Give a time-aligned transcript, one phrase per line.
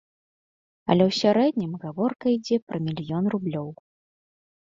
[0.93, 3.67] Але ў сярэднім гаворка ідзе пра мільён рублёў.